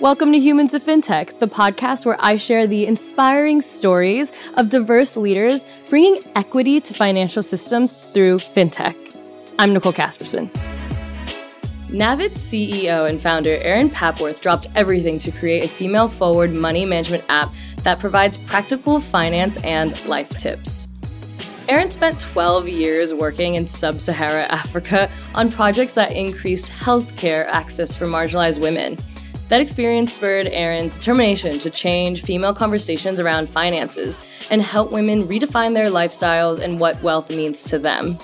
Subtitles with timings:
[0.00, 5.16] Welcome to Humans of FinTech, the podcast where I share the inspiring stories of diverse
[5.16, 8.94] leaders bringing equity to financial systems through FinTech.
[9.58, 10.54] I'm Nicole Casperson.
[11.90, 17.24] Nav.it's CEO and founder Erin Papworth dropped everything to create a female forward money management
[17.30, 20.88] app that provides practical finance and life tips.
[21.70, 27.96] Erin spent 12 years working in sub Sahara Africa on projects that increased healthcare access
[27.96, 28.98] for marginalized women.
[29.48, 34.18] That experience spurred Erin's determination to change female conversations around finances
[34.50, 38.18] and help women redefine their lifestyles and what wealth means to them.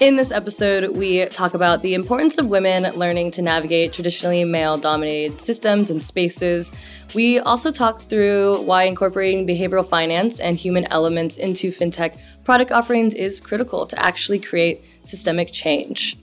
[0.00, 4.76] In this episode, we talk about the importance of women learning to navigate traditionally male
[4.76, 6.72] dominated systems and spaces.
[7.14, 13.14] We also talk through why incorporating behavioral finance and human elements into fintech product offerings
[13.14, 16.16] is critical to actually create systemic change.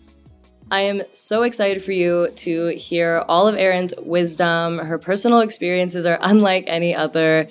[0.71, 4.79] I am so excited for you to hear all of Erin's wisdom.
[4.79, 7.47] Her personal experiences are unlike any other.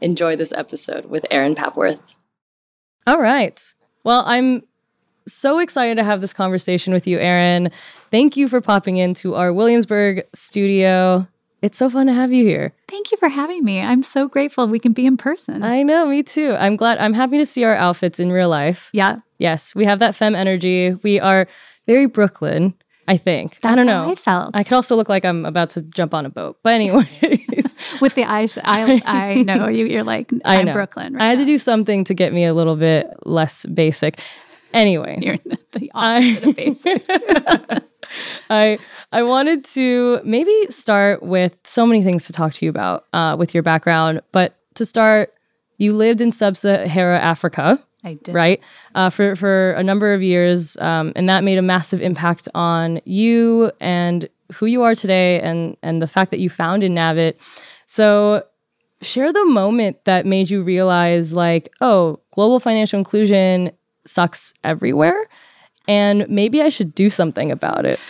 [0.00, 2.14] Enjoy this episode with Erin Papworth.
[3.06, 3.60] All right.
[4.02, 4.62] Well, I'm
[5.28, 7.70] so excited to have this conversation with you, Erin.
[8.10, 11.28] Thank you for popping into our Williamsburg studio.
[11.60, 12.72] It's so fun to have you here.
[12.88, 13.80] Thank you for having me.
[13.80, 15.62] I'm so grateful we can be in person.
[15.62, 16.56] I know, me too.
[16.58, 16.98] I'm glad.
[16.98, 18.90] I'm happy to see our outfits in real life.
[18.92, 19.18] Yeah.
[19.38, 20.94] Yes, we have that femme energy.
[21.02, 21.46] We are
[21.86, 22.74] very Brooklyn.
[23.08, 23.58] I think.
[23.60, 24.08] That's I don't know.
[24.08, 24.56] I felt.
[24.56, 26.58] I could also look like I'm about to jump on a boat.
[26.62, 29.86] But anyways, with the eyes, I I know you.
[29.86, 31.14] You're like I am Brooklyn.
[31.14, 31.44] Right I had now.
[31.44, 34.20] to do something to get me a little bit less basic.
[34.72, 35.36] Anyway, you're
[35.72, 37.04] the opposite I, of basic.
[38.50, 38.78] I
[39.12, 43.36] I wanted to maybe start with so many things to talk to you about uh,
[43.38, 45.34] with your background, but to start,
[45.76, 47.78] you lived in sub-Sahara Africa.
[48.04, 48.34] I did.
[48.34, 48.60] Right.
[48.94, 50.76] Uh, for, for a number of years.
[50.78, 55.76] Um, and that made a massive impact on you and who you are today and,
[55.82, 57.40] and the fact that you found in Nav.it.
[57.86, 58.42] So,
[59.00, 63.72] share the moment that made you realize, like, oh, global financial inclusion
[64.06, 65.26] sucks everywhere.
[65.88, 68.00] And maybe I should do something about it.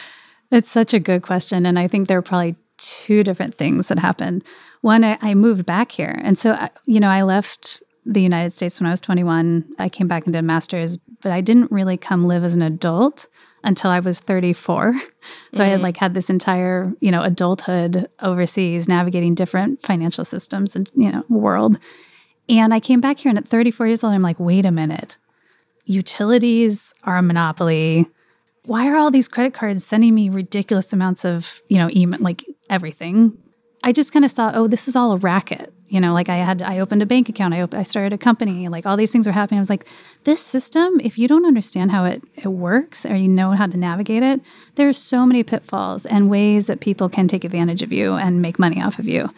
[0.50, 1.64] It's such a good question.
[1.64, 4.44] And I think there are probably two different things that happened.
[4.82, 6.20] One, I, I moved back here.
[6.22, 9.74] And so, I, you know, I left the United States when I was 21.
[9.78, 12.62] I came back and did a master's, but I didn't really come live as an
[12.62, 13.26] adult
[13.64, 14.94] until I was 34.
[15.54, 15.62] So mm-hmm.
[15.62, 15.82] I had mm-hmm.
[15.84, 21.24] like had this entire, you know, adulthood overseas navigating different financial systems and, you know,
[21.28, 21.78] world.
[22.48, 25.18] And I came back here and at 34 years old, I'm like, wait a minute.
[25.84, 28.06] Utilities are a monopoly.
[28.64, 32.44] Why are all these credit cards sending me ridiculous amounts of, you know, email, like
[32.68, 33.36] everything?
[33.84, 36.36] I just kind of saw, oh, this is all a racket you know like i
[36.36, 39.12] had i opened a bank account i op- i started a company like all these
[39.12, 39.58] things were happening.
[39.58, 39.86] I was like
[40.24, 43.76] this system if you don't understand how it, it works or you know how to
[43.76, 44.40] navigate it
[44.76, 48.58] there's so many pitfalls and ways that people can take advantage of you and make
[48.58, 49.28] money off of you.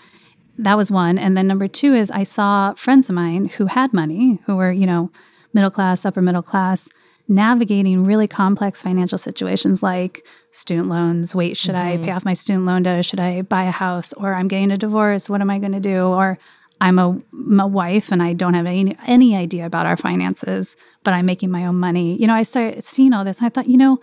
[0.57, 1.19] That was one.
[1.19, 4.71] And then number two is i saw friends of mine who had money who were
[4.71, 5.11] you know
[5.53, 6.89] middle class upper middle class
[7.27, 11.35] navigating really complex financial situations like student loans.
[11.35, 12.03] Wait, should mm-hmm.
[12.03, 14.13] I pay off my student loan debt or should I buy a house?
[14.13, 15.29] Or I'm getting a divorce.
[15.31, 16.07] What am I going to do?
[16.07, 16.39] Or
[16.81, 20.77] I'm a, I'm a wife and I don't have any, any idea about our finances,
[21.03, 22.17] but I'm making my own money.
[22.17, 23.43] You know, I started seeing all this.
[23.43, 23.99] I thought, you know,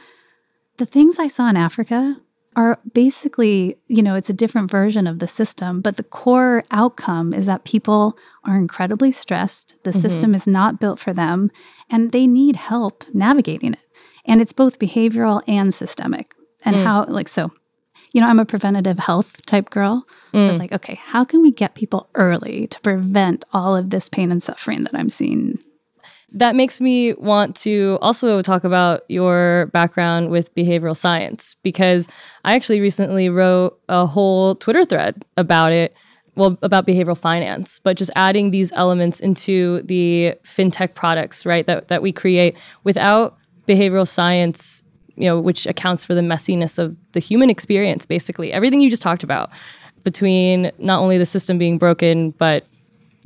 [0.78, 2.18] the things I saw in Africa
[2.56, 7.34] are basically, you know, it's a different version of the system, but the core outcome
[7.34, 9.76] is that people are incredibly stressed.
[9.84, 10.00] The mm-hmm.
[10.00, 11.50] system is not built for them
[11.90, 13.80] and they need help navigating it.
[14.26, 16.36] And it's both behavioral and systemic.
[16.64, 16.84] And mm.
[16.84, 17.52] how, like, so,
[18.12, 20.06] you know, I'm a preventative health type girl.
[20.34, 20.44] Mm.
[20.44, 24.10] I was like, okay, how can we get people early to prevent all of this
[24.10, 25.58] pain and suffering that I'm seeing
[26.34, 32.08] that makes me want to also talk about your background with behavioral science because
[32.46, 35.96] I actually recently wrote a whole Twitter thread about it.
[36.36, 41.66] Well, about behavioral finance, but just adding these elements into the fintech products, right?
[41.66, 43.38] That that we create without
[43.68, 44.86] behavioral science,
[45.18, 48.54] you know, which accounts for the messiness of the human experience, basically.
[48.54, 49.50] Everything you just talked about
[50.06, 52.66] between not only the system being broken, but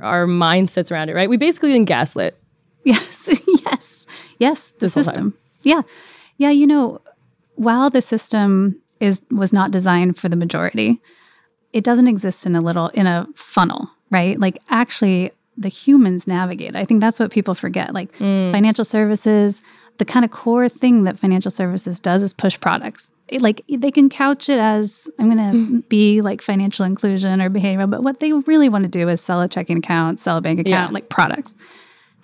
[0.00, 1.30] our mindsets around it, right?
[1.30, 2.36] We basically been gaslit
[2.86, 4.70] Yes, yes, yes.
[4.70, 5.36] The system.
[5.62, 5.82] Yeah,
[6.38, 6.50] yeah.
[6.50, 7.00] You know,
[7.56, 11.00] while the system is was not designed for the majority,
[11.72, 14.38] it doesn't exist in a little in a funnel, right?
[14.38, 16.76] Like actually, the humans navigate.
[16.76, 17.92] I think that's what people forget.
[17.92, 18.52] Like mm.
[18.52, 19.64] financial services,
[19.98, 23.12] the kind of core thing that financial services does is push products.
[23.26, 25.88] It, like they can couch it as I'm going to mm.
[25.88, 29.40] be like financial inclusion or behavioral, but what they really want to do is sell
[29.40, 30.94] a checking account, sell a bank account, yeah.
[30.94, 31.56] like products.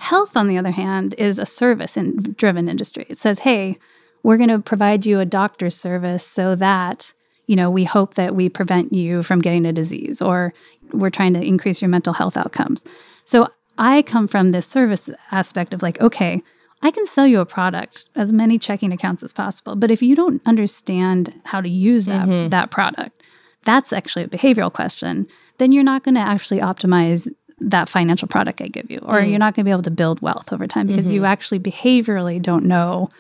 [0.03, 1.97] Health, on the other hand, is a service
[2.37, 3.07] driven industry.
[3.09, 3.79] It says, hey,
[4.23, 7.13] we're going to provide you a doctor's service so that
[7.47, 10.55] you know, we hope that we prevent you from getting a disease or
[10.93, 12.85] we're trying to increase your mental health outcomes.
[13.25, 16.43] So I come from this service aspect of like, okay,
[16.83, 19.77] I can sell you a product, as many checking accounts as possible.
[19.77, 22.49] But if you don't understand how to use that, mm-hmm.
[22.49, 23.23] that product,
[23.65, 25.29] that's actually a behavioral question,
[25.59, 27.29] then you're not going to actually optimize
[27.71, 29.31] that financial product I give you, or mm.
[29.31, 31.17] you're not going to be able to build wealth over time because mm-hmm.
[31.17, 33.11] you actually behaviorally don't know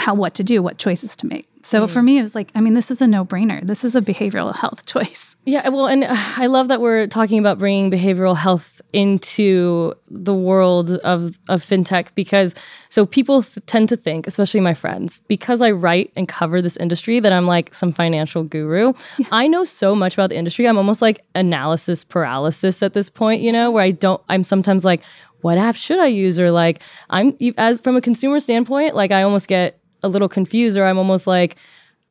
[0.00, 1.48] how what to do, what choices to make.
[1.64, 1.90] So mm.
[1.90, 3.66] for me, it was like, I mean, this is a no brainer.
[3.66, 5.36] This is a behavioral health choice.
[5.46, 10.90] Yeah, well, and I love that we're talking about bringing behavioral health into the world
[10.90, 12.54] of, of fintech because
[12.90, 17.18] so people tend to think, especially my friends, because I write and cover this industry,
[17.18, 18.92] that I'm like some financial guru.
[19.18, 19.26] Yeah.
[19.32, 20.68] I know so much about the industry.
[20.68, 24.84] I'm almost like analysis paralysis at this point, you know, where I don't, I'm sometimes
[24.84, 25.02] like,
[25.40, 26.38] what app should I use?
[26.38, 30.78] Or like, I'm as from a consumer standpoint, like I almost get a little confused
[30.78, 31.56] or I'm almost like,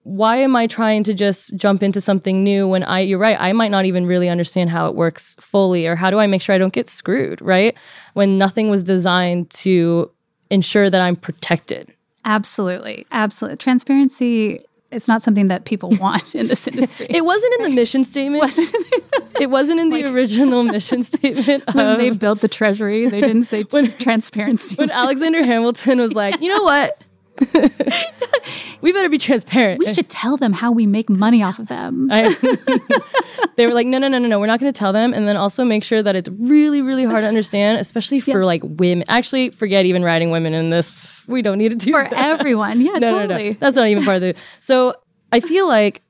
[0.03, 3.53] why am I trying to just jump into something new when I, you're right, I
[3.53, 6.53] might not even really understand how it works fully or how do I make sure
[6.53, 7.77] I don't get screwed, right?
[8.13, 10.11] When nothing was designed to
[10.49, 11.93] ensure that I'm protected.
[12.25, 13.05] Absolutely.
[13.11, 13.57] Absolutely.
[13.57, 17.07] Transparency it's not something that people want in this industry.
[17.09, 18.43] it wasn't in the mission statement.
[19.39, 21.63] it wasn't in the like, original mission statement.
[21.73, 24.75] When they built the treasury, they didn't say when, transparency.
[24.75, 27.01] When Alexander Hamilton was like, you know what?
[28.81, 29.79] we better be transparent.
[29.79, 32.09] We should tell them how we make money off of them.
[32.11, 32.33] I,
[33.55, 34.39] they were like, no, no, no, no, no.
[34.39, 35.13] We're not going to tell them.
[35.13, 38.45] And then also make sure that it's really, really hard to understand, especially for yeah.
[38.45, 39.05] like women.
[39.07, 41.25] Actually, forget even writing women in this.
[41.27, 42.13] We don't need to do for that.
[42.13, 42.81] everyone.
[42.81, 43.43] Yeah, no, totally.
[43.43, 43.57] No, no.
[43.59, 44.35] That's not even part of the.
[44.59, 44.93] So
[45.31, 46.01] I feel like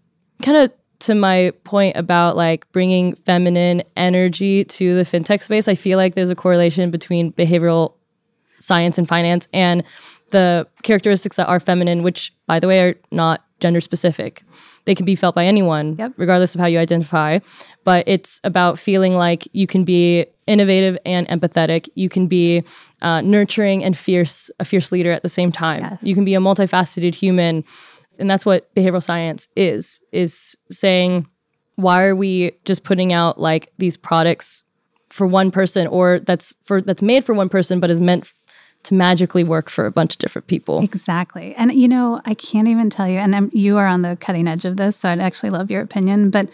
[0.41, 5.75] kind of to my point about like bringing feminine energy to the fintech space, I
[5.75, 7.95] feel like there's a correlation between behavioral
[8.59, 9.83] science and finance and
[10.33, 14.43] the characteristics that are feminine, which, by the way, are not gender specific.
[14.83, 16.11] They can be felt by anyone, yep.
[16.17, 17.39] regardless of how you identify.
[17.85, 21.87] But it's about feeling like you can be innovative and empathetic.
[21.95, 22.63] You can be
[23.01, 25.83] uh, nurturing and fierce, a fierce leader at the same time.
[25.83, 26.03] Yes.
[26.03, 27.63] You can be a multifaceted human,
[28.19, 30.01] and that's what behavioral science is.
[30.11, 31.27] Is saying,
[31.75, 34.65] why are we just putting out like these products
[35.09, 38.25] for one person, or that's for that's made for one person, but is meant
[38.83, 40.81] to magically work for a bunch of different people.
[40.81, 41.55] Exactly.
[41.55, 44.47] And you know, I can't even tell you, and I'm, you are on the cutting
[44.47, 46.49] edge of this, so I'd actually love your opinion, but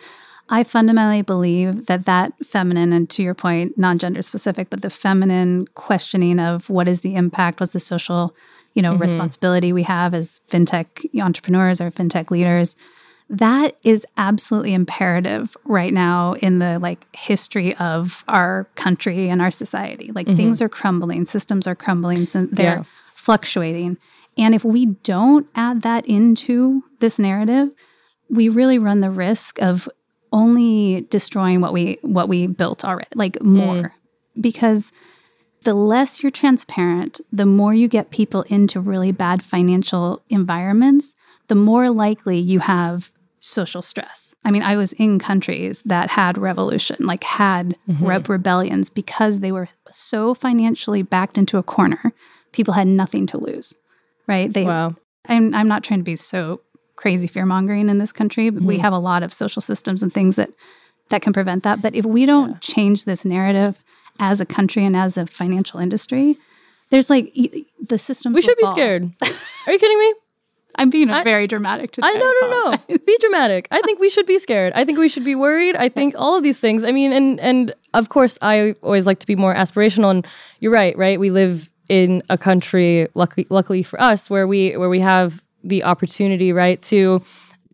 [0.50, 4.90] I fundamentally believe that that feminine, and to your point, non gender specific, but the
[4.90, 8.36] feminine questioning of what is the impact, what's the social,
[8.74, 9.02] you know, mm-hmm.
[9.02, 12.76] responsibility we have as fintech entrepreneurs or fintech leaders
[13.30, 19.52] that is absolutely imperative right now in the like history of our country and our
[19.52, 20.36] society like mm-hmm.
[20.36, 22.84] things are crumbling systems are crumbling they're yeah.
[23.14, 23.98] fluctuating
[24.38, 27.70] and if we don't add that into this narrative
[28.30, 29.88] we really run the risk of
[30.32, 33.92] only destroying what we what we built already like more mm.
[34.42, 34.92] because
[35.64, 41.16] the less you're transparent the more you get people into really bad financial environments
[41.48, 44.36] the more likely you have social stress.
[44.44, 48.06] I mean, I was in countries that had revolution, like had mm-hmm.
[48.06, 52.14] reb- rebellions because they were so financially backed into a corner.
[52.52, 53.78] People had nothing to lose,
[54.28, 54.52] right?
[54.52, 54.96] They, wow.
[55.28, 56.62] I'm, I'm not trying to be so
[56.96, 58.68] crazy fear mongering in this country, but mm-hmm.
[58.68, 60.50] we have a lot of social systems and things that
[61.10, 61.82] that can prevent that.
[61.82, 62.58] But if we don't yeah.
[62.62, 63.80] change this narrative
[64.20, 66.38] as a country and as a financial industry,
[66.90, 67.34] there's like
[67.82, 68.34] the system.
[68.34, 69.06] We should be scared.
[69.68, 70.14] Are you kidding me?
[70.76, 72.08] I'm being I, very dramatic today.
[72.08, 72.98] I no no no.
[73.06, 73.68] Be dramatic.
[73.72, 74.74] I think we should be scared.
[74.76, 75.76] I think we should be worried.
[75.76, 76.84] I think all of these things.
[76.84, 80.12] I mean, and and of course, I always like to be more aspirational.
[80.12, 80.28] And
[80.60, 81.20] you're right, right?
[81.20, 85.84] We live in a country, luckily, luckily for us, where we where we have the
[85.84, 87.22] opportunity, right, to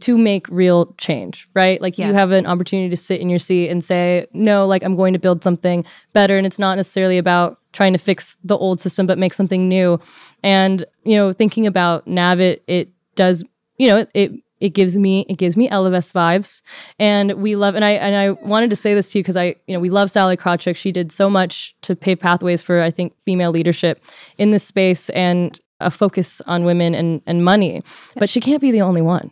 [0.02, 1.82] to make real change, right?
[1.82, 2.08] Like yes.
[2.08, 5.14] you have an opportunity to sit in your seat and say, no, like I'm going
[5.14, 6.38] to build something better.
[6.38, 10.00] And it's not necessarily about trying to fix the old system, but make something new.
[10.42, 13.44] And, you know, thinking about Nav.it, it does,
[13.78, 16.62] you know, it it gives me it gives me Ellevest vibes,
[16.98, 19.56] and we love and I and I wanted to say this to you because I
[19.68, 20.78] you know we love Sallie Krawcheck.
[20.78, 24.02] She did so much to pave pathways for I think female leadership
[24.38, 27.82] in this space and a focus on women and and money,
[28.16, 29.32] but she can't be the only one.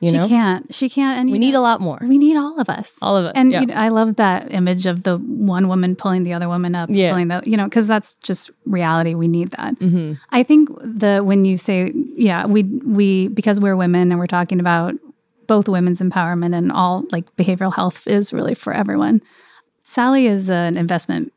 [0.00, 0.28] You she know?
[0.28, 0.74] can't.
[0.74, 1.20] She can't.
[1.20, 1.98] And we need a lot more.
[2.00, 2.98] We need all of us.
[3.02, 3.32] All of us.
[3.34, 3.60] And yeah.
[3.60, 6.88] you know, I love that image of the one woman pulling the other woman up.
[6.90, 7.10] Yeah.
[7.10, 9.14] Pulling the, you know, because that's just reality.
[9.14, 9.74] We need that.
[9.74, 10.14] Mm-hmm.
[10.30, 14.58] I think the when you say, yeah, we we because we're women and we're talking
[14.58, 14.94] about
[15.46, 19.20] both women's empowerment and all like behavioral health is really for everyone.
[19.82, 21.32] Sallie is an investment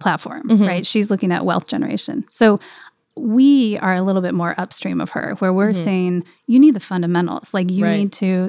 [0.00, 0.66] platform, mm-hmm.
[0.66, 0.84] right?
[0.84, 2.24] She's looking at wealth generation.
[2.28, 2.58] So
[3.16, 5.84] we are a little bit more upstream of her where we're mm-hmm.
[5.84, 7.96] saying you need the fundamentals like you right.
[7.96, 8.48] need to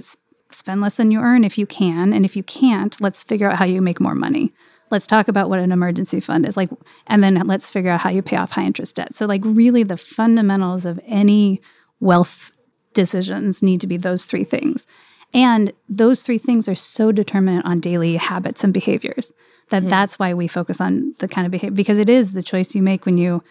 [0.49, 2.13] spend less than you earn if you can.
[2.13, 4.53] And if you can't, let's figure out how you make more money.
[4.89, 6.69] Let's talk about what an emergency fund is like,
[7.07, 9.15] and then let's figure out how you pay off high interest debt.
[9.15, 11.61] So, like, really, the fundamentals of any
[11.99, 12.51] wealth
[12.93, 14.85] decisions need to be those three things.
[15.33, 19.33] And those three things are so determinant on daily habits and behaviors
[19.69, 19.89] that mm-hmm.
[19.89, 22.83] that's why we focus on the kind of behavior because it is the choice you
[22.83, 23.43] make when you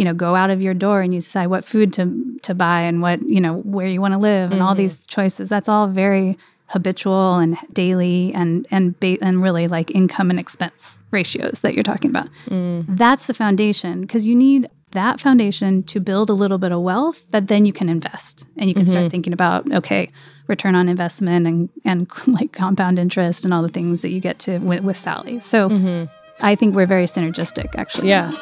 [0.00, 2.80] you know go out of your door and you decide what food to to buy
[2.80, 4.68] and what you know where you want to live and mm-hmm.
[4.68, 6.38] all these choices that's all very
[6.68, 11.82] habitual and daily and and ba- and really like income and expense ratios that you're
[11.82, 12.30] talking about.
[12.46, 12.86] Mm.
[12.88, 17.30] That's the foundation because you need that foundation to build a little bit of wealth
[17.30, 18.90] that then you can invest and you can mm-hmm.
[18.90, 20.10] start thinking about okay
[20.46, 24.38] return on investment and and like compound interest and all the things that you get
[24.38, 25.40] to with, with Sallie.
[25.40, 26.04] So mm-hmm.
[26.42, 28.08] I think we're very synergistic actually.
[28.08, 28.32] Yeah.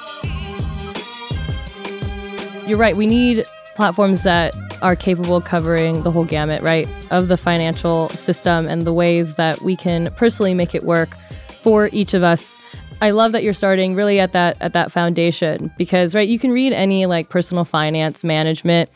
[2.69, 2.95] You're right.
[2.95, 3.47] We need
[3.77, 8.83] platforms that are capable of covering the whole gamut, right, of the financial system and
[8.83, 11.17] the ways that we can personally make it work
[11.63, 12.61] for each of us.
[13.01, 16.53] I love that you're starting really at that at that foundation because right, you can
[16.53, 18.91] read any like personal finance management,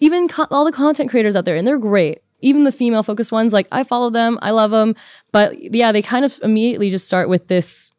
[0.00, 2.20] even co- all the content creators out there, and they're great.
[2.40, 4.94] Even the female focused ones, like I follow them, I love them,
[5.32, 7.92] but yeah, they kind of immediately just start with this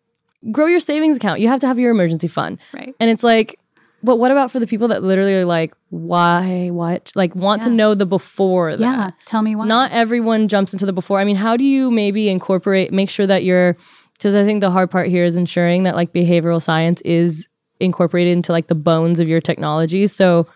[0.52, 1.42] grow your savings account.
[1.42, 2.96] You have to have your emergency fund, right?
[3.02, 3.59] And it's like
[4.02, 7.12] but what about for the people that literally are like, why, what?
[7.16, 7.70] Like, want yeah.
[7.70, 8.80] to know the before that?
[8.80, 9.68] Yeah, tell me why.
[9.68, 11.20] Not everyone jumps into the before.
[11.20, 13.76] I mean, how do you maybe incorporate, make sure that you're,
[14.14, 18.34] because I think the hard part here is ensuring that like behavioral science is incorporated
[18.34, 20.08] into like the bones of your technology.
[20.08, 20.48] So,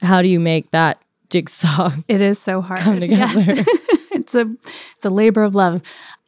[0.00, 0.98] how do you make that
[1.30, 1.90] jigsaw?
[2.08, 2.80] It is so hard.
[2.80, 3.40] Come together.
[3.40, 3.66] Yes.
[4.12, 5.82] it's a it's a labor of love.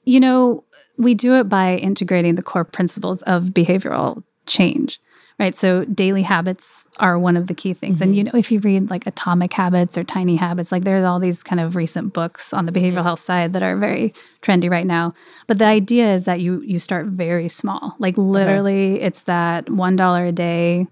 [0.04, 0.64] You know,
[0.96, 5.00] we do it by integrating the core principles of behavioral change
[5.38, 5.54] right?
[5.54, 7.96] So daily habits are one of the key things.
[7.96, 8.02] Mm-hmm.
[8.02, 11.20] And you know, if you read like Atomic Habits or Tiny Habits, like there's all
[11.20, 13.02] these kind of recent books on the behavioral mm-hmm.
[13.02, 14.10] health side that are very
[14.42, 15.14] trendy right now.
[15.46, 17.94] But the idea is that you you start very small.
[17.98, 19.04] Like literally, okay.
[19.04, 20.86] it's that one dollar a day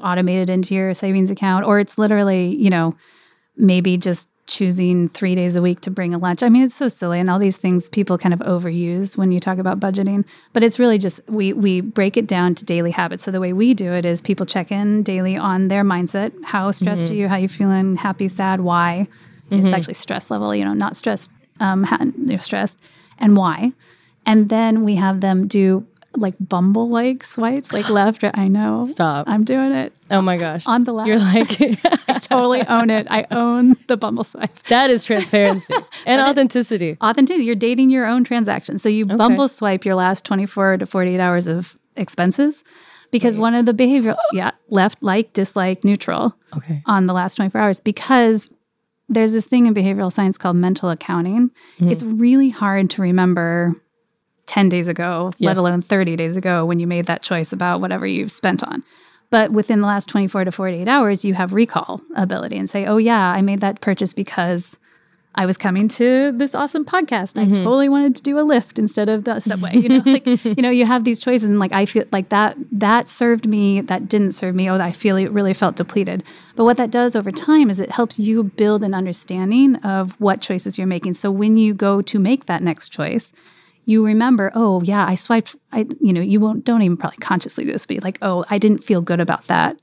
[0.00, 2.94] automated into your savings account, or it's literally, you know,
[3.56, 6.42] maybe just choosing three days a week to bring a lunch.
[6.42, 9.38] I mean, it's so silly, and all these things people kind of overuse when you
[9.38, 10.28] talk about budgeting.
[10.52, 13.22] But it's really just we we break it down to daily habits.
[13.22, 16.32] So the way we do it is people check in daily on their mindset.
[16.44, 17.12] How stressed mm-hmm.
[17.12, 17.28] are you?
[17.28, 17.96] How you feeling?
[17.96, 18.60] Happy, sad?
[18.60, 19.06] Why?
[19.50, 19.64] Mm-hmm.
[19.64, 20.54] It's actually stress level.
[20.54, 21.30] You know, not stressed.
[21.60, 21.86] Um,
[22.26, 23.72] you're stressed, and why?
[24.26, 25.86] And then we have them do
[26.16, 28.22] like Bumble like swipes, like left.
[28.22, 28.36] Right.
[28.36, 28.84] I know.
[28.84, 29.28] Stop.
[29.28, 29.92] I'm doing it.
[30.10, 30.66] Oh my gosh.
[30.66, 31.08] On the left.
[31.08, 31.50] You're like,
[32.08, 33.06] I totally own it.
[33.10, 34.52] I own the Bumble swipe.
[34.64, 35.74] That is transparency
[36.06, 36.96] and authenticity.
[37.02, 37.46] Authenticity.
[37.46, 38.78] You're dating your own transaction.
[38.78, 39.16] So you okay.
[39.16, 42.64] Bumble swipe your last 24 to 48 hours of expenses
[43.10, 43.42] because right.
[43.42, 46.82] one of the behavioral, yeah, left, like, dislike, neutral okay.
[46.86, 48.52] on the last 24 hours because
[49.08, 51.50] there's this thing in behavioral science called mental accounting.
[51.78, 51.90] Mm-hmm.
[51.90, 53.74] It's really hard to remember
[54.48, 55.46] 10 days ago, yes.
[55.46, 58.82] let alone 30 days ago when you made that choice about whatever you've spent on.
[59.30, 62.96] But within the last 24 to 48 hours, you have recall ability and say, oh,
[62.96, 64.78] yeah, I made that purchase because
[65.34, 67.34] I was coming to this awesome podcast.
[67.34, 67.52] Mm-hmm.
[67.52, 69.76] I totally wanted to do a Lyft instead of the subway.
[69.76, 72.56] You know, like, you know, you have these choices and like I feel like that
[72.72, 74.70] that served me, that didn't serve me.
[74.70, 76.24] Oh, I feel it really felt depleted.
[76.56, 80.40] But what that does over time is it helps you build an understanding of what
[80.40, 81.12] choices you're making.
[81.12, 83.32] So when you go to make that next choice,
[83.88, 85.56] you remember, oh yeah, I swiped.
[85.72, 88.58] I you know you won't don't even probably consciously do this, but like, oh, I
[88.58, 89.78] didn't feel good about that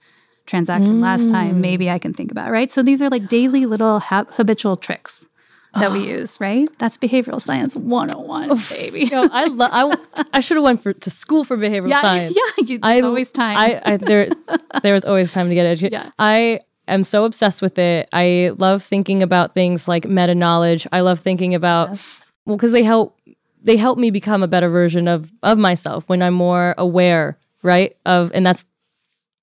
[0.46, 1.02] transaction mm.
[1.02, 1.56] last time.
[1.56, 1.62] Mm.
[1.62, 2.70] Maybe I can think about it, right.
[2.70, 5.28] So these are like daily little ha- habitual tricks
[5.74, 6.70] that we use, right?
[6.78, 9.06] That's behavioral science 101, baby.
[9.06, 9.72] Yo, I love.
[9.74, 12.38] I, I should have went for, to school for behavioral yeah, science.
[12.38, 13.58] Yeah, you, I, always time.
[13.58, 14.30] I, I there
[14.84, 15.94] there was always time to get educated.
[15.94, 16.12] Yeah.
[16.20, 18.08] I am so obsessed with it.
[18.14, 20.86] I love thinking about things like meta knowledge.
[20.92, 22.32] I love thinking about yes.
[22.46, 23.20] well because they help
[23.66, 27.96] they help me become a better version of of myself when I'm more aware, right?
[28.06, 28.64] Of and that's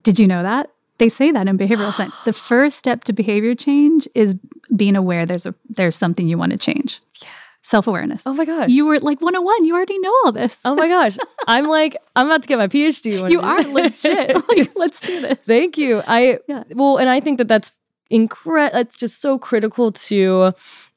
[0.03, 0.71] Did you know that?
[0.99, 2.17] They say that in behavioral science.
[2.25, 4.39] The first step to behavior change is
[4.75, 7.01] being aware there's a there's something you want to change.
[7.21, 7.29] Yeah.
[7.65, 8.27] Self-awareness.
[8.27, 8.71] Oh my gosh.
[8.71, 9.65] You were like 101.
[9.65, 10.63] You already know all this.
[10.65, 11.17] Oh my gosh.
[11.47, 13.31] I'm like, I'm about to get my PhD.
[13.31, 14.35] you are legit.
[14.49, 15.39] like, let's do this.
[15.39, 16.03] Thank you.
[16.07, 16.65] I yeah.
[16.71, 17.73] well, and I think that that's
[18.11, 18.81] incredible.
[18.81, 20.53] It's just so critical to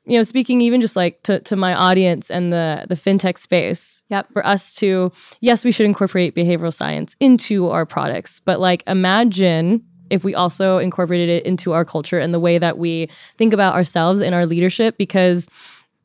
[0.05, 4.03] you know, speaking even just like to, to my audience and the the fintech space,
[4.09, 4.27] yep.
[4.31, 9.83] for us to yes, we should incorporate behavioral science into our products, but like imagine
[10.09, 13.07] if we also incorporated it into our culture and the way that we
[13.37, 15.49] think about ourselves and our leadership because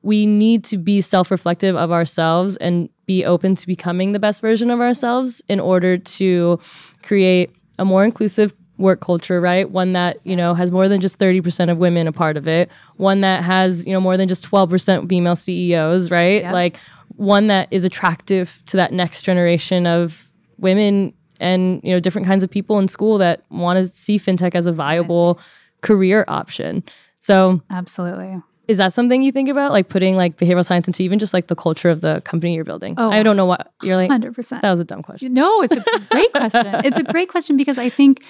[0.03, 4.71] we need to be self-reflective of ourselves and be open to becoming the best version
[4.71, 6.59] of ourselves in order to
[7.03, 9.71] create a more inclusive work culture, right?
[9.71, 12.71] One that, you know, has more than just 30% of women a part of it.
[12.97, 16.43] One that has, you know, more than just 12% female CEOs, right?
[16.43, 16.53] Yep.
[16.53, 16.77] Like
[17.17, 22.43] one that is attractive to that next generation of women and, you know, different kinds
[22.43, 25.39] of people in school that want to see fintech as a viable
[25.83, 26.83] career option.
[27.21, 28.43] So, Absolutely.
[28.67, 31.49] is that something you think about like putting like behavioral science into even just like
[31.49, 32.95] the culture of the company you're building?
[32.97, 34.61] Oh, I don't know what you're like 100%.
[34.63, 35.35] that was a dumb question.
[35.35, 36.67] No, it's a great question.
[36.85, 38.23] It's a great question because I think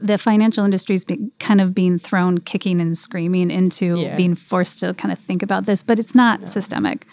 [0.00, 1.06] the financial industry is
[1.38, 4.16] kind of being thrown kicking and screaming into Yeah.
[4.16, 7.06] being forced to kind of think about this, but it's not systemic.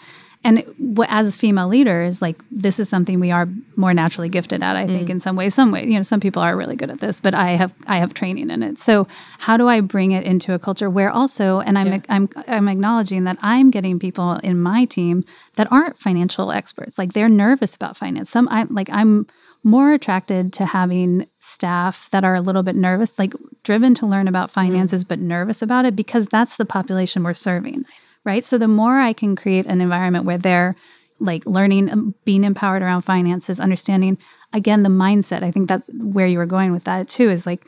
[0.46, 4.76] And what, as female leaders, like this is something we are more naturally gifted at.
[4.76, 5.12] I think mm.
[5.12, 7.34] in some ways, some way, you know, some people are really good at this, but
[7.34, 8.78] I have I have training in it.
[8.78, 9.06] So
[9.38, 13.24] how do I bring it into a culture where also, and I'm I'm I'm acknowledging
[13.24, 15.24] that I'm getting people in my team
[15.56, 16.98] that aren't financial experts.
[16.98, 18.28] Like they're nervous about finance.
[18.28, 19.26] Some I'm like I'm
[19.64, 24.28] more attracted to having staff that are a little bit nervous, like driven to learn
[24.28, 27.84] about finances, but nervous about it because that's the population we're serving,
[28.24, 28.44] right?
[28.44, 30.76] So the more I can create an environment where they're
[31.18, 34.18] like learning, um, being empowered around finances, understanding
[34.52, 35.42] again the mindset.
[35.42, 37.30] I think that's where you were going with that too.
[37.30, 37.64] Is like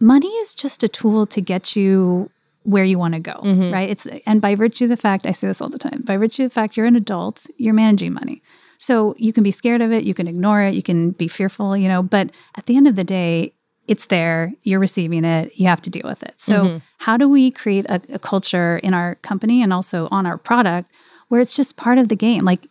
[0.00, 2.30] money is just a tool to get you
[2.62, 3.90] where you want to go, right?
[3.90, 6.02] It's and by virtue of the fact I say this all the time.
[6.06, 8.40] By virtue of the fact you're an adult, you're managing money.
[8.78, 11.76] So you can be scared of it, you can ignore it, you can be fearful,
[11.76, 13.52] you know, but at the end of the day,
[13.88, 16.34] it's there, you're receiving it, you have to deal with it.
[16.36, 16.76] So mm-hmm.
[16.98, 20.94] how do we create a, a culture in our company and also on our product
[21.28, 22.44] where it's just part of the game?
[22.44, 22.68] Like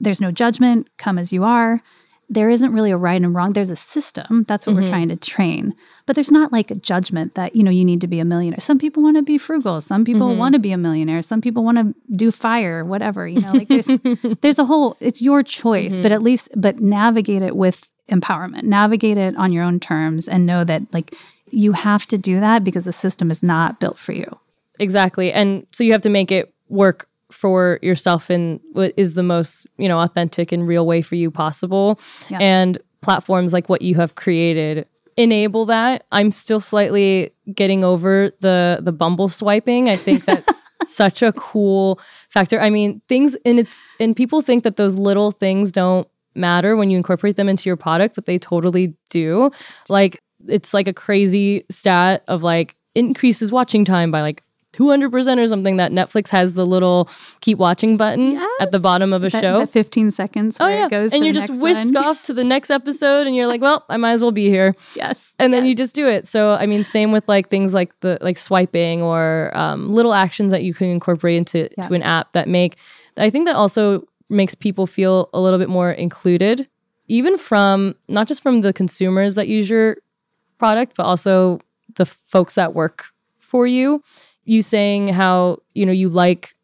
[0.00, 1.82] there's no judgment, come as you are.
[2.30, 3.54] There isn't really a right and wrong.
[3.54, 4.44] There's a system.
[4.46, 4.90] That's what we're mm-hmm.
[4.90, 5.74] trying to train.
[6.04, 8.60] But there's not like a judgment that, you know, you need to be a millionaire.
[8.60, 9.80] Some people want to be frugal.
[9.80, 10.38] Some people mm-hmm.
[10.38, 11.22] want to be a millionaire.
[11.22, 13.86] Some people want to do fire, whatever, you know, like there's
[14.42, 16.02] there's a whole it's your choice, mm-hmm.
[16.02, 18.64] but at least but navigate it with empowerment.
[18.64, 21.14] Navigate it on your own terms and know that like
[21.50, 24.38] you have to do that because the system is not built for you.
[24.78, 25.32] Exactly.
[25.32, 29.66] And so you have to make it work for yourself in what is the most,
[29.76, 32.00] you know, authentic and real way for you possible.
[32.28, 32.38] Yeah.
[32.40, 34.86] And platforms like what you have created
[35.18, 36.04] enable that.
[36.12, 39.88] I'm still slightly getting over the the bumble swiping.
[39.88, 42.58] I think that's such a cool factor.
[42.60, 46.88] I mean, things and it's and people think that those little things don't matter when
[46.88, 49.50] you incorporate them into your product, but they totally do.
[49.88, 54.44] Like it's like a crazy stat of like increases watching time by like
[54.78, 57.08] 200% or something that Netflix has the little
[57.40, 59.58] keep watching button at the bottom of a That, show.
[59.58, 61.96] that 15 seconds where it goes and you just whisk one.
[62.04, 64.74] off to the next episode and you're like, well, I might as well be here.
[64.94, 65.34] Yes.
[65.38, 66.26] And then you just do it.
[66.26, 70.52] So I mean, same with like things like the like swiping or um, little actions
[70.52, 71.86] that you can incorporate into Yeah.
[71.88, 72.76] to an app that make.
[73.16, 76.68] I think that also makes people feel a little bit more included,
[77.08, 79.96] even from not just from the consumers that use your
[80.58, 81.58] product, but also
[81.96, 83.06] the folks that work
[83.40, 84.02] for you.
[84.48, 86.54] You saying how you know you like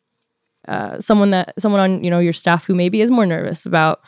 [0.66, 4.01] uh, someone that someone on you know your staff who maybe is more nervous about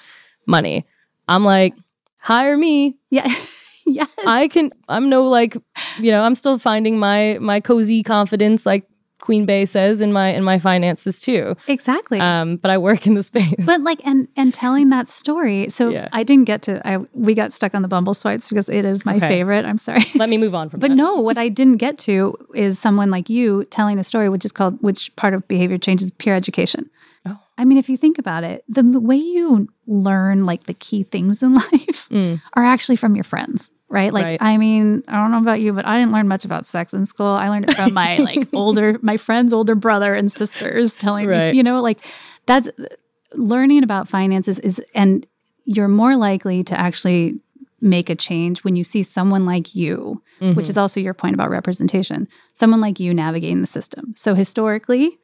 [0.47, 0.87] money.
[1.29, 1.75] I'm like,
[2.19, 2.97] hire me.
[3.11, 3.27] Yeah.
[3.87, 4.09] yes.
[4.27, 4.71] I can.
[4.89, 5.57] I'm no like,
[5.99, 10.29] you know, I'm still finding my my cozy confidence, like Queen Bey says in my
[10.29, 11.57] in my finances too.
[11.69, 12.21] exactly.
[12.21, 13.65] Um, but I work in the space.
[13.67, 15.69] but like and and telling that story.
[15.69, 16.09] So Yeah.
[16.13, 19.05] I didn't get to I we got stuck on the Bumble swipes because it is
[19.07, 19.29] my Okay.
[19.29, 19.65] favorite.
[19.65, 20.05] I'm sorry.
[20.15, 20.97] Let me move on from But that.
[20.97, 24.53] no, what I didn't get to is someone like you telling a story, which is
[24.53, 26.91] called, which part of behavior change is peer education.
[27.27, 27.39] Oh.
[27.59, 31.43] I mean, if you think about it, the way you learn like the key things
[31.43, 32.09] in life
[32.55, 34.13] are actually from your friends, right?
[34.13, 34.25] Like.
[34.25, 34.43] Right.
[34.43, 37.05] I mean, I don't know about you, but I didn't learn much about sex in
[37.07, 37.27] school.
[37.27, 41.51] I learned it from my like older, my friend's older brother and sisters telling Right.
[41.51, 42.05] me, you know, like
[42.45, 42.69] that's
[43.33, 45.27] learning about finances is, and
[45.65, 47.41] you're more likely to actually
[47.81, 50.61] make a change when you see someone like you, which mm-hmm.
[50.61, 54.13] is also your point about representation, someone like you navigating the system.
[54.15, 55.19] So historically,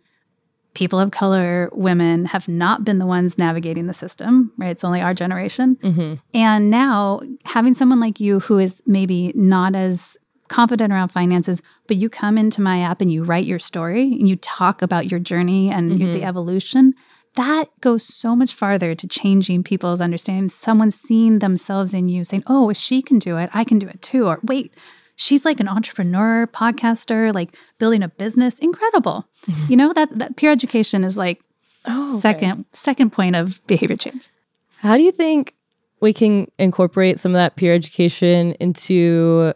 [0.74, 4.70] people of color, women have not been the ones navigating the system, right?
[4.70, 5.76] It's only our generation.
[5.76, 6.14] Mm-hmm.
[6.34, 10.16] And now having someone like you who is maybe not as
[10.48, 14.28] confident around finances, but you come into my app and you write your story and
[14.28, 16.28] you talk about your journey and your, the mm-hmm.
[16.28, 16.94] evolution,
[17.34, 20.50] that goes so much farther to changing people's understanding.
[20.50, 23.88] Someone seeing themselves in you saying, oh, if she can do it, I can do
[23.88, 24.26] it too.
[24.26, 24.74] Or wait,
[25.16, 28.58] she's like an entrepreneur, podcaster, like building a business.
[28.58, 29.26] Incredible.
[29.68, 31.42] you know, that, that peer education is like
[31.84, 32.18] Oh, okay.
[32.20, 34.28] second second point of behavior change.
[34.78, 35.54] How do you think
[36.00, 39.52] we can incorporate some of that peer education into,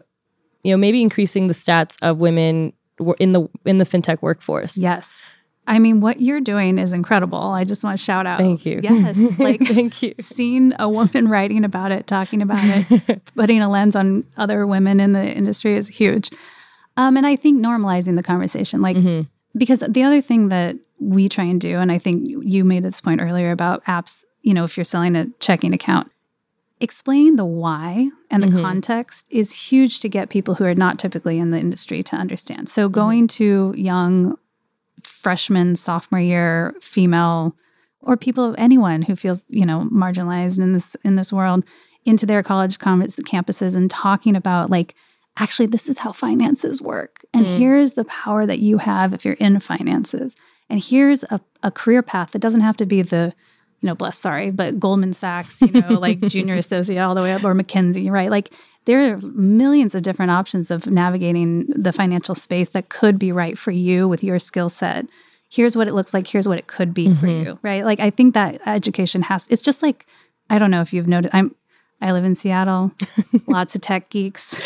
[0.63, 2.73] you know, maybe increasing the stats of women
[3.19, 4.77] in the in the fintech workforce?
[4.77, 5.21] Yes.
[5.67, 7.37] I mean, what you're doing is incredible.
[7.37, 8.39] I just want to shout out.
[8.39, 8.79] Thank you.
[8.81, 9.17] Yes.
[9.39, 10.13] Like, Thank you.
[10.19, 14.99] seeing a woman writing about it, talking about it, putting a lens on other women
[14.99, 16.29] in the industry is huge.
[16.95, 19.21] Um, and I think normalizing the conversation, like, mm-hmm.
[19.57, 23.01] because the other thing that we try and do, and I think you made this
[23.01, 26.11] point earlier about apps, you know, if you're selling a checking account,
[26.79, 28.61] explaining the why and the mm-hmm.
[28.61, 32.69] context is huge to get people who are not typically in the industry to understand.
[32.69, 32.93] So mm-hmm.
[32.93, 34.37] going to young
[35.03, 37.55] freshman, sophomore year female
[38.01, 41.65] or people of anyone who feels, you know, marginalized in this in this world
[42.05, 44.95] into their college campuses and talking about like
[45.39, 47.25] actually this is how finances work.
[47.33, 47.57] And mm.
[47.57, 50.35] here's the power that you have if you're in finances.
[50.69, 53.33] And here's a, a career path that doesn't have to be the
[53.81, 57.31] you know bless sorry but goldman sachs you know like junior associate all the way
[57.33, 58.31] up or mckinsey right?
[58.31, 58.51] Like
[58.87, 63.57] there are millions of different options of navigating the financial space that could be right
[63.57, 65.05] for you with your skill set.
[65.51, 66.25] Here's what it looks like.
[66.25, 67.47] Here's what it could be for mm-hmm.
[67.47, 67.83] you right?
[67.85, 70.05] Like i think that education has it's just like
[70.49, 71.53] i don't know if you've noticed i'm
[72.01, 72.91] i live in seattle
[73.47, 74.63] lots of tech geeks.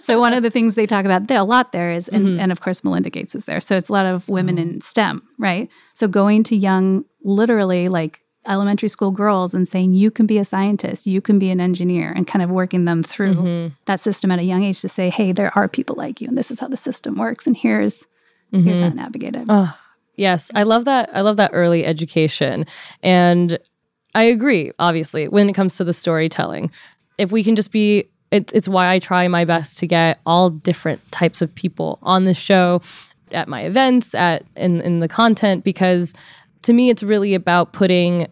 [0.00, 2.40] So one of the things they talk about there a lot there is and, mm-hmm.
[2.40, 3.60] and of course melinda gates is there.
[3.60, 4.74] So it's a lot of women mm-hmm.
[4.76, 5.70] in stem right?
[5.94, 10.44] So going to young literally like elementary school girls and saying you can be a
[10.44, 13.74] scientist you can be an engineer and kind of working them through mm-hmm.
[13.86, 16.38] that system at a young age to say hey there are people like you and
[16.38, 18.06] this is how the system works and here's
[18.52, 19.00] here's how to mm-hmm.
[19.00, 19.46] navigate it
[20.16, 21.10] Yes, I love that.
[21.14, 22.66] I love that early education.
[23.02, 23.58] And
[24.14, 26.70] I agree, obviously, when it comes to the storytelling.
[27.18, 30.50] If we can just be, it's, it's why I try my best to get all
[30.50, 32.80] different types of people on the show,
[33.32, 36.14] at my events, at in, in the content, because
[36.62, 38.26] to me, it's really about putting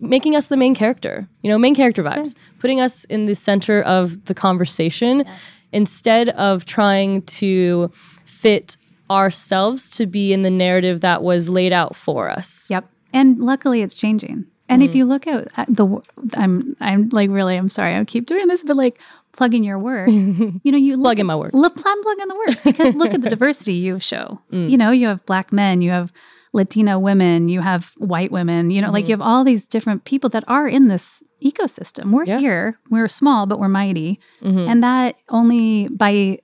[0.00, 3.82] making us the main character, you know, main character vibes, putting us in the center
[3.82, 5.24] of the conversation
[5.72, 7.90] instead of trying to
[8.24, 8.76] fit
[9.10, 12.70] ourselves to be in the narrative that was laid out for us.
[12.70, 12.88] Yep.
[13.12, 14.46] And luckily it's changing.
[14.68, 14.96] And if mm.
[14.96, 16.00] you look at the,
[16.34, 19.00] I'm, I'm like, really, I'm sorry, I keep doing this, but like
[19.32, 21.52] plugging your work, you know, you Plug in my work.
[21.52, 24.40] Look, I'm plugging the work because look at the diversity you show.
[24.52, 24.70] Mm.
[24.70, 26.12] You know, you have black men, you have
[26.52, 29.10] Latino women, you have white women, you know, like mm-hmm.
[29.10, 32.10] you have all these different people that are in this ecosystem.
[32.10, 34.18] We're here, we're small, but we're mighty.
[34.42, 34.68] Mm-hmm.
[34.68, 36.40] And that only by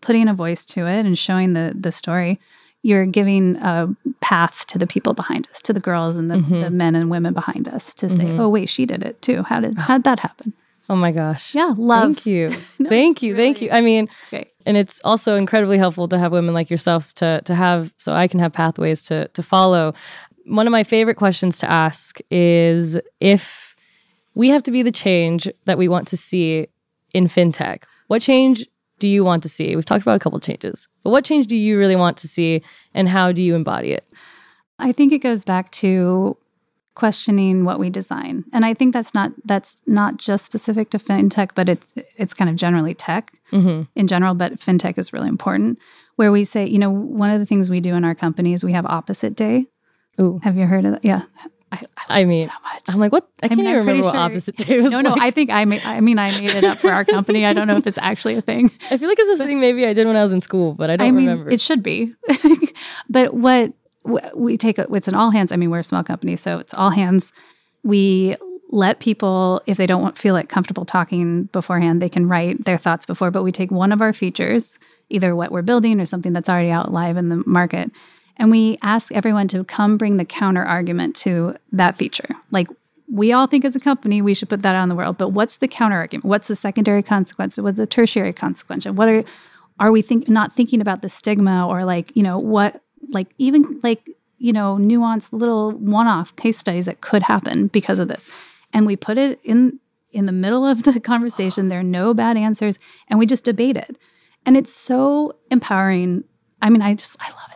[0.00, 2.40] putting a voice to it and showing the the story,
[2.82, 6.60] you're giving a path to the people behind us, to the girls and the, mm-hmm.
[6.60, 9.42] the men and women behind us to say, oh wait, she did it too.
[9.42, 10.54] How did how did that happen?
[10.90, 11.54] Oh my gosh.
[11.54, 12.16] Yeah, love.
[12.16, 12.50] Thank you.
[12.50, 13.36] thank you.
[13.36, 13.70] Thank you.
[13.70, 14.48] I mean, Great.
[14.66, 18.26] and it's also incredibly helpful to have women like yourself to to have so I
[18.26, 19.94] can have pathways to to follow.
[20.46, 23.76] One of my favorite questions to ask is if
[24.34, 26.66] we have to be the change that we want to see
[27.14, 27.84] in fintech.
[28.08, 28.66] What change
[28.98, 29.76] do you want to see?
[29.76, 30.88] We've talked about a couple changes.
[31.04, 32.62] But what change do you really want to see
[32.94, 34.04] and how do you embody it?
[34.80, 36.36] I think it goes back to
[36.94, 38.44] questioning what we design.
[38.52, 42.50] And I think that's not that's not just specific to fintech, but it's it's kind
[42.50, 43.82] of generally tech mm-hmm.
[43.94, 45.78] in general, but fintech is really important.
[46.16, 48.64] Where we say, you know, one of the things we do in our company is
[48.64, 49.66] we have opposite day.
[50.20, 50.40] Ooh.
[50.42, 51.04] Have you heard of that?
[51.04, 51.22] Yeah.
[51.72, 52.82] I, I I mean, so much.
[52.88, 53.28] I'm like, what?
[53.42, 55.14] I can't mean, even remember what sure- opposite day was no, no.
[55.18, 55.82] I think I made.
[55.84, 57.46] I mean, I made it up for our company.
[57.46, 58.66] I don't know if it's actually a thing.
[58.90, 60.90] I feel like it's a thing maybe I did when I was in school, but
[60.90, 61.50] I don't I mean, remember.
[61.50, 62.12] it should be.
[63.08, 65.52] but what wh- we take, it's an all hands.
[65.52, 67.32] I mean, we're a small company, so it's all hands.
[67.82, 68.36] We
[68.70, 73.04] let people, if they don't feel like comfortable talking beforehand, they can write their thoughts
[73.04, 73.30] before.
[73.30, 76.70] But we take one of our features, either what we're building or something that's already
[76.70, 77.90] out live in the market,
[78.36, 82.36] and we ask everyone to come bring the counter argument to that feature.
[82.50, 82.68] Like
[83.12, 85.30] we all think as a company we should put that out in the world, but
[85.30, 86.24] what's the counter argument?
[86.24, 87.58] What's the secondary consequence?
[87.58, 88.86] What's the tertiary consequence?
[88.86, 89.24] And what are
[89.78, 92.82] are we think not thinking about the stigma or like you know what
[93.12, 98.08] like even like you know nuanced little one-off case studies that could happen because of
[98.08, 98.28] this.
[98.72, 99.80] And we put it in
[100.12, 101.68] in the middle of the conversation.
[101.68, 103.96] There are no bad answers and we just debate it.
[104.46, 106.24] And it's so empowering.
[106.62, 107.49] I mean i just i love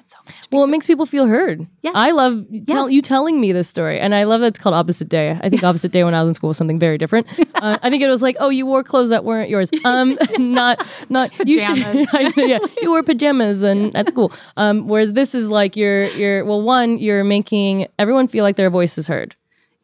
[0.51, 1.67] Well, it makes people feel heard.
[1.83, 1.91] Yeah.
[1.95, 2.93] I love tell, Yes.
[2.93, 4.01] you telling me this story.
[4.01, 5.39] And I love that it's called Opposite Day.
[5.43, 7.27] I think Opposite Day when I was in school was something very different.
[7.65, 9.71] Uh, I think it was like, oh, you wore clothes that weren't yours.
[9.87, 11.79] Um, not, not, you should,
[12.37, 14.33] yeah, you wore pajamas and at school.
[14.59, 18.69] Um, whereas this is like you're, you're, well, one, you're making everyone feel like their
[18.71, 19.35] voice is heard.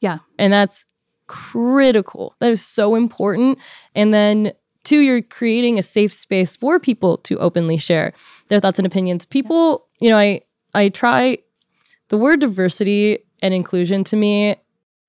[0.00, 0.84] yeah And that's
[1.26, 2.34] critical.
[2.40, 3.58] That is so important.
[3.94, 4.52] And then
[4.84, 8.12] two, you're creating a safe space for people to openly share
[8.48, 9.24] their thoughts and opinions.
[9.24, 10.42] People, you know, I
[10.74, 11.38] I try
[12.08, 14.56] the word diversity and inclusion to me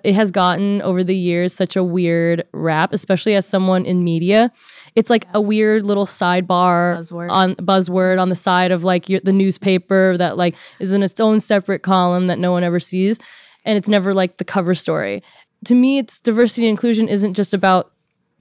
[0.04, 4.51] it has gotten over the years such a weird rap, especially as someone in media.
[4.95, 7.30] It's like a weird little sidebar Buzzword.
[7.30, 11.19] on buzzword on the side of like your, the newspaper that like is in its
[11.19, 13.19] own separate column that no one ever sees,
[13.63, 15.21] and it's never like the cover story.
[15.65, 17.91] To me, it's diversity and inclusion isn't just about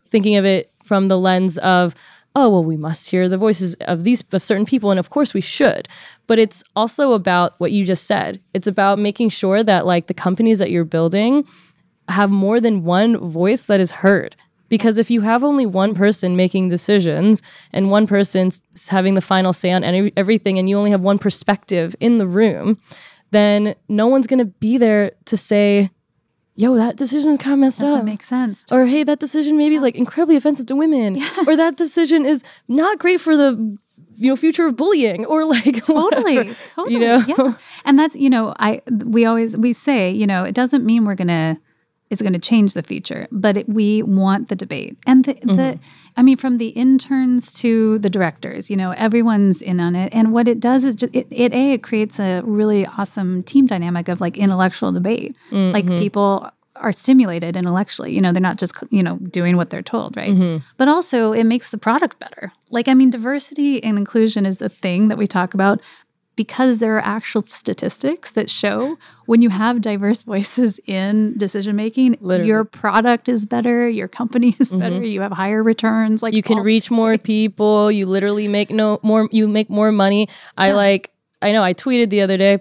[0.06, 1.94] thinking of it from the lens of
[2.34, 5.34] oh well we must hear the voices of these of certain people and of course
[5.34, 5.88] we should.
[6.26, 8.40] But it's also about what you just said.
[8.54, 11.46] It's about making sure that like the companies that you're building
[12.08, 14.36] have more than one voice that is heard.
[14.68, 18.50] Because if you have only one person making decisions and one person
[18.88, 22.26] having the final say on any, everything and you only have one perspective in the
[22.26, 22.78] room
[23.30, 25.90] then no one's going to be there to say
[26.60, 28.04] yo that decision's kind of messed Doesn't up.
[28.04, 28.56] make sense.
[28.74, 31.10] or hey that decision maybe is like incredibly offensive to women.
[31.48, 33.48] Or that decision is not great for the
[34.22, 35.24] you know future of bullying.
[35.32, 37.18] Or like totally whatever, totally you know?
[37.26, 37.52] yeah.
[37.86, 38.80] And that's you know i
[39.16, 41.58] we always we say you know it doesn't mean we're gonna
[42.10, 45.56] it's going to change the future but it, we want the debate and the, Mm-hmm.
[45.56, 45.78] the
[46.16, 50.32] i mean from the interns to the directors you know everyone's in on it and
[50.32, 54.08] what it does is just it, it a it creates a really awesome team dynamic
[54.08, 55.98] of like intellectual debate like Mm-hmm.
[55.98, 60.16] people are stimulated intellectually you know they're not just you know doing what they're told
[60.16, 60.64] right Mm-hmm.
[60.78, 64.68] but also it makes the product better like i mean diversity and inclusion is the
[64.70, 65.80] thing that we talk about
[66.40, 72.16] because there are actual statistics that show when you have diverse voices in decision making
[72.46, 76.36] your product is better your company is better you have higher returns like Mm-hmm.
[76.36, 80.28] you can reach more people you literally make no more you make more money.
[80.56, 81.10] I like
[81.42, 82.54] i know i tweeted the other day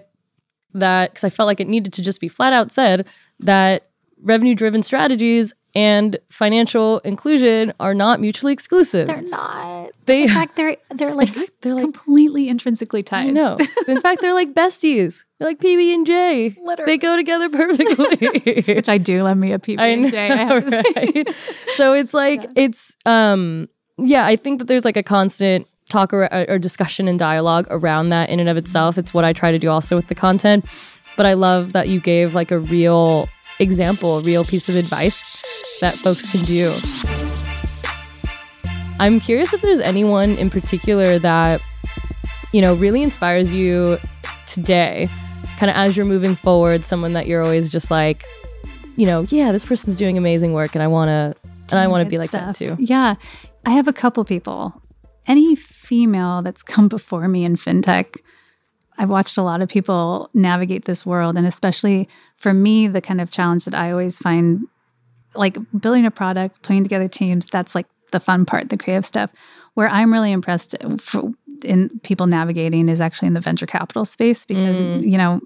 [0.74, 3.88] that because i felt like it needed to just be flat out said that
[4.22, 10.56] revenue driven strategies and financial inclusion are not mutually exclusive they're not they in fact
[10.56, 11.28] they're they're like
[11.60, 13.56] they're like completely intrinsically tied No.
[13.86, 15.24] In fact, they're like besties.
[15.38, 16.56] They're like PB and J.
[16.62, 16.92] Literally.
[16.92, 18.62] They go together perfectly.
[18.74, 20.82] which i do love me a PB and J, I have to say.
[20.96, 21.34] right?
[21.76, 26.28] so it's like it's um yeah, I think that there's like a constant talk or,
[26.48, 28.96] or discussion and dialogue around that in and of itself.
[28.96, 30.64] It's what I try to do also with the content.
[31.16, 33.28] But I love that you gave like a real
[33.60, 35.36] example, real piece of advice
[35.80, 36.74] that folks can do.
[38.98, 41.62] I'm curious if there's anyone in particular that,
[42.52, 43.98] you know, really inspires you
[44.46, 45.08] today,
[45.56, 48.24] kind of as you're moving forward, someone that you're always just like,
[48.96, 52.02] you know, yeah, this person's doing amazing work and I want to and I want
[52.04, 52.76] to be like that too.
[52.78, 53.14] Yeah.
[53.64, 54.82] I have a couple people.
[55.26, 58.20] Any female that's come before me in fintech,
[59.00, 61.38] I've watched a lot of people navigate this world.
[61.38, 64.68] And especially for me, the kind of challenge that I always find
[65.34, 69.32] like building a product, putting together teams, that's like the fun part, the creative stuff.
[69.72, 71.32] Where I'm really impressed uh, for,
[71.64, 75.10] in people navigating is actually in the venture capital space because, mm.
[75.10, 75.40] you know,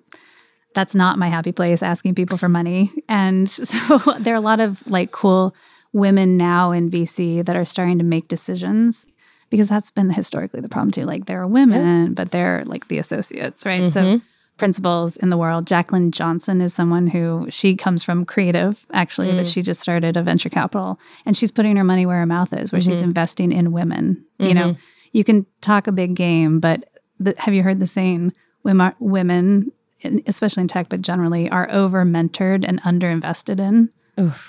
[0.75, 2.91] that's not my happy place asking people for money.
[3.09, 5.55] And so there are a lot of like cool
[5.93, 9.07] women now in VC that are starting to make decisions
[9.55, 11.05] because that's been historically the problem too.
[11.05, 13.89] Like there are women, but they're like the associates, right?
[13.89, 14.27] So mm-hmm.
[14.57, 15.69] principals in the world.
[15.69, 19.55] Jacqueline Johnson is someone who she comes from creative actually, but mm.
[19.55, 22.73] she just started a venture capital and she's putting her money where her mouth is,
[22.73, 23.11] where she's mm-hmm.
[23.11, 24.25] investing in women.
[24.41, 25.09] You know, mm-hmm.
[25.13, 26.85] you can talk a big game, but
[27.21, 28.33] the, have you heard the saying
[28.65, 29.71] women, women,
[30.27, 33.91] especially in tech, but generally are over mentored and under invested in?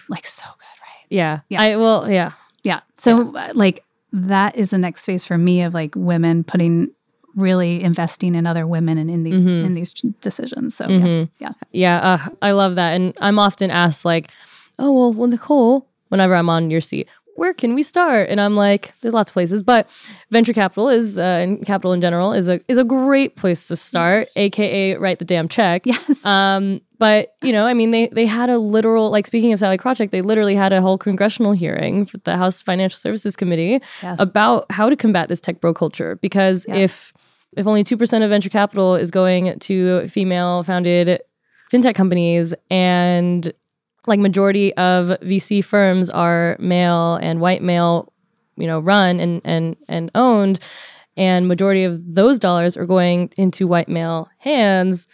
[0.09, 1.05] Like so good, right?
[1.09, 1.39] Yeah.
[1.59, 2.31] I well, yeah.
[2.63, 2.79] Yeah.
[2.97, 3.85] So uh, like
[4.15, 6.89] that is the next phase for me of like women putting
[7.35, 10.75] really investing in other women and in these in these decisions.
[10.75, 11.51] So yeah, yeah.
[11.71, 12.93] Yeah, uh, I love that.
[12.93, 14.31] And I'm often asked, like,
[14.79, 18.29] oh, well, well, Nicole, whenever I'm on your seat, where can we start?
[18.29, 19.87] And I'm like, there's lots of places, but
[20.31, 23.75] venture capital is, uh, and capital in general is a is a great place to
[23.75, 25.85] start, aka write the damn check.
[25.85, 26.25] Yes.
[26.25, 29.77] Um, but you know, I mean, they they had a literal, like speaking of Sallie
[29.77, 34.19] Krawcheck, they literally had a whole congressional hearing for the House Financial Services Committee Yes.
[34.19, 36.15] about how to combat this tech bro culture.
[36.21, 37.11] Because if
[37.57, 41.21] if only two percent of venture capital is going to female founded
[41.71, 43.51] fintech companies and
[44.07, 48.11] like majority of VC firms are male and white male,
[48.55, 50.59] you know, run and and and owned,
[51.17, 55.07] and majority of those dollars are going into white male hands.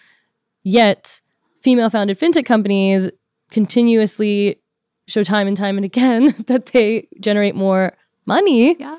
[0.63, 1.21] Yet,
[1.62, 3.10] female founded fintech companies
[3.51, 4.62] continuously
[5.08, 8.75] show time and time and again that they generate more money.
[8.80, 8.97] yeah.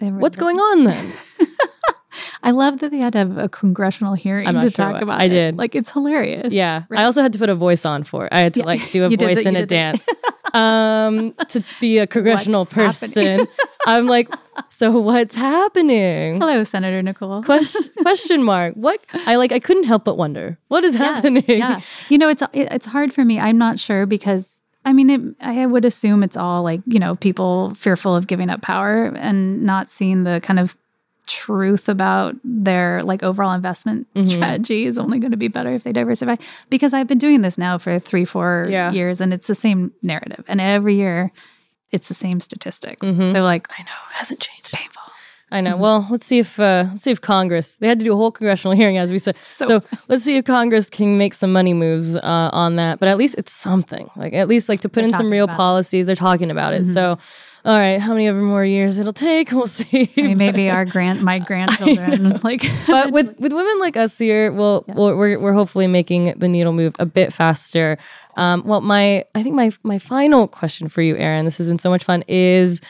[0.00, 1.12] What's going on then?
[2.42, 5.20] I love that they had to have a congressional hearing to sure talk what- about
[5.20, 5.28] I it.
[5.30, 5.56] did.
[5.56, 6.52] Like it's hilarious.
[6.54, 6.84] Yeah.
[6.90, 8.32] I also had to put a voice on for it.
[8.32, 10.06] I had to like do a voice and a dance
[10.54, 13.46] um, to be a congressional What's person.
[13.86, 14.28] I'm like,
[14.68, 16.40] So what's happening?
[16.40, 17.42] Hello, Senator Nicole.
[17.42, 18.74] Question, question mark.
[18.74, 20.58] What I like I couldn't help but wonder.
[20.68, 21.44] What is Yeah, happening?
[21.46, 21.80] Yeah.
[22.08, 23.38] You know, it's it- it's hard for me.
[23.38, 27.14] I'm not sure because I mean, it, I would assume it's all like you know
[27.16, 30.74] people fearful of giving up power and not seeing the kind of
[31.30, 34.26] truth about their like overall investment mm-hmm.
[34.26, 36.36] strategy is only going to be better if they diversify.
[36.68, 38.90] Because I've been doing this now for three, four Yeah.
[38.90, 41.30] years, and it's the same narrative, and every year
[41.92, 43.06] it's the same statistics.
[43.06, 43.32] Mm-hmm.
[43.32, 44.72] So like, I know it hasn't changed.
[44.72, 45.09] painful.
[45.52, 45.76] I know.
[45.76, 47.76] Well, let's see if uh, let's see if Congress.
[47.78, 49.36] They had to do a whole congressional hearing, as we said.
[49.60, 52.98] So, let's see if Congress can make some money moves uh, on that.
[52.98, 54.08] But at least it's something.
[54.16, 55.56] Like at least like to put in some real about it.
[55.56, 56.06] policies.
[56.06, 56.86] They're talking about it.
[56.86, 57.18] So,
[57.64, 59.50] all right, how many ever more years it'll take?
[59.60, 60.08] We'll see.
[60.16, 64.52] I mean, maybe our grand, my grandchildren, like but with with women like us here,
[64.52, 67.98] we'll, we'll we're we're hopefully making the needle move a bit faster.
[68.36, 71.78] Um, well, my I think my my final question for you, Erin, this has been
[71.78, 72.24] so much fun.
[72.28, 72.80] Is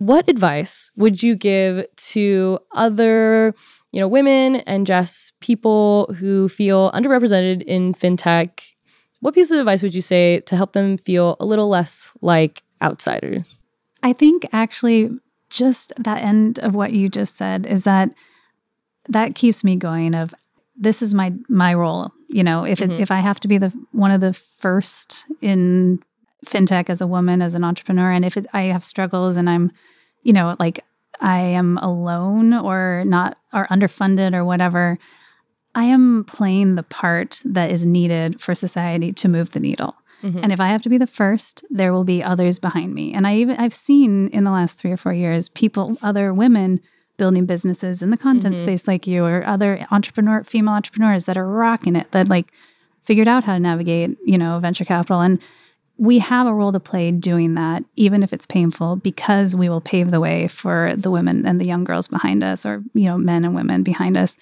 [0.00, 3.54] what advice would you give to other
[3.92, 8.72] you know women and just people who feel underrepresented in fintech?
[9.20, 12.62] What piece of advice would you say to help them feel a little less like
[12.80, 13.60] outsiders?
[14.02, 15.10] I think actually
[15.50, 18.14] just that end of what you just said is that
[19.06, 20.34] that keeps me going of
[20.76, 23.02] this is my my role you know if it, mm-hmm.
[23.02, 26.02] if I have to be the one of the first in
[26.44, 29.72] fintech as a woman as an entrepreneur and if it, I have struggles and I'm
[30.22, 30.80] you know like
[31.20, 34.98] I am alone or not or underfunded or whatever
[35.74, 39.94] I am playing the part that is needed for society to move the needle.
[40.22, 40.40] Mm-hmm.
[40.42, 43.14] And if I have to be the first, there will be others behind me.
[43.14, 46.80] And I even I've seen in the last 3 or 4 years people other women
[47.16, 48.62] building businesses in the content mm-hmm.
[48.62, 52.52] space like you or other entrepreneur female entrepreneurs that are rocking it that like
[53.04, 55.42] figured out how to navigate, you know, venture capital and
[56.00, 59.82] we have a role to play doing that, even if it's painful, because we will
[59.82, 63.18] pave the way for the women and the young girls behind us, or you know,
[63.18, 64.38] men and women behind us,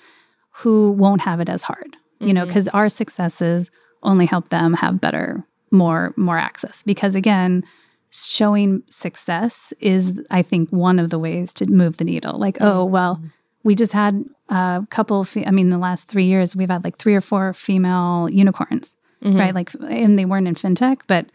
[0.53, 1.97] who won't have it as hard.
[2.21, 2.49] You know, mm-hmm.
[2.49, 3.73] because our successes
[4.05, 6.85] only help them have better, more, more access.
[6.85, 7.65] Because again,
[8.13, 12.39] showing success is, I think, one of the ways to move the needle.
[12.39, 12.93] Like, oh mm-hmm.
[12.93, 13.23] well,
[13.65, 15.25] we just had a couple.
[15.25, 18.97] Fe- I mean, the last three years, we've had like three or four female unicorns,
[19.25, 19.37] mm-hmm.
[19.37, 19.55] right?
[19.55, 21.27] Like, and they weren't in fintech, but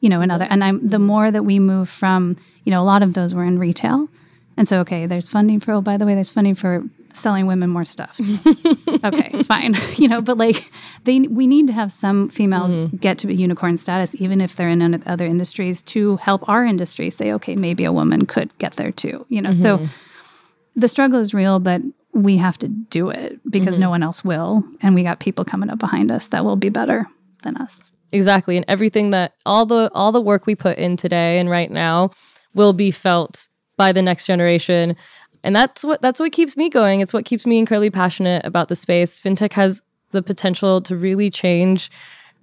[0.00, 0.46] you know, another.
[0.48, 1.06] And I'm the mm-hmm.
[1.06, 4.08] more that we move from, you know, a lot of those were in retail,
[4.56, 5.72] and so okay, there's funding for.
[5.72, 8.20] Oh, by the way, there's funding for selling women more stuff.
[9.04, 10.56] okay, fine, you know, but like
[11.04, 12.96] they, we need to have some females mm-hmm.
[12.96, 17.32] get to unicorn status, even if they're in other industries, to help our industry say,
[17.32, 19.26] okay, maybe a woman could get there too.
[19.28, 20.80] You know, so mm-hmm.
[20.80, 21.82] the struggle is real, but
[22.12, 25.70] we have to do it because no one else will, and we got people coming
[25.70, 27.06] up behind us that will be better
[27.42, 27.92] than us.
[28.12, 31.70] Exactly and everything that all the all the work we put in today and right
[31.70, 32.10] now
[32.54, 34.96] will be felt by the next generation.
[35.44, 37.00] And that's what that's what keeps me going.
[37.00, 39.20] It's what keeps me incredibly passionate about the space.
[39.20, 41.90] Fintech has the potential to really change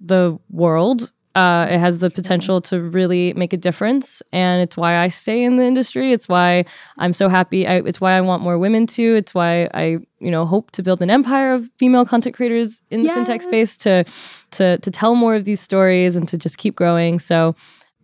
[0.00, 4.22] the world uh, it has the potential to really make a difference.
[4.32, 6.12] And it's why i stay in the industry.
[6.12, 6.64] It's why
[6.96, 7.66] i'm so happy.
[7.66, 9.16] I, it's why i want more women to.
[9.16, 13.02] It's why i you know hope to build an empire of female content creators in
[13.02, 14.04] the fintech space to
[14.52, 17.18] to to tell more of these stories and to just keep growing.
[17.18, 17.54] So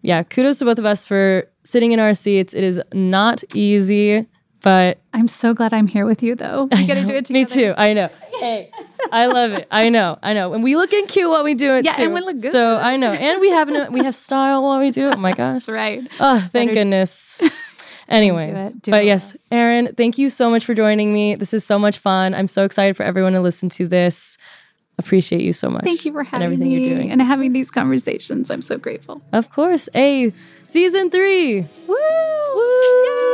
[0.02, 2.52] yeah kudos to both of us for sitting in our seats.
[2.52, 4.26] It is not easy
[4.62, 6.68] but I'm so glad I'm here with you, though.
[6.70, 7.74] We got to do it me too.
[7.76, 8.08] I know.
[8.40, 8.70] Hey,
[9.12, 9.68] I love it.
[9.70, 10.18] I know.
[10.22, 10.52] I know.
[10.54, 12.04] And we looking cute while we do it Yeah, too.
[12.04, 12.52] and we look good.
[12.52, 13.10] So I know.
[13.12, 15.14] And we have no, we have style while we do it.
[15.16, 15.54] Oh my gosh.
[15.54, 16.06] That's right.
[16.20, 17.42] Oh, thank goodness.
[18.08, 21.34] Anyways, but yes, Erin, thank you so much for joining me.
[21.34, 22.34] This is so much fun.
[22.34, 24.36] I'm so excited for everyone to listen to this.
[24.98, 25.84] Appreciate you so much.
[25.84, 27.10] Thank you for and having everything me you're doing.
[27.10, 28.50] and having these conversations.
[28.50, 29.22] I'm so grateful.
[29.32, 30.30] of course, a
[30.66, 31.62] season three.
[31.86, 31.96] Woo!
[32.54, 33.28] Woo!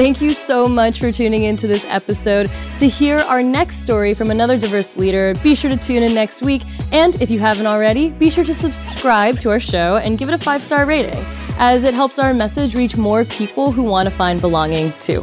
[0.00, 2.50] Thank you so much for tuning into this episode.
[2.78, 6.40] To hear our next story from another diverse leader, be sure to tune in next
[6.40, 6.62] week.
[6.90, 10.34] And if you haven't already, be sure to subscribe to our show and give it
[10.34, 11.22] a five star rating,
[11.58, 15.22] as it helps our message reach more people who want to find belonging too.